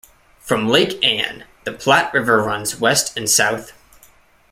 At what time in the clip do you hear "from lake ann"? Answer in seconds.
0.39-1.43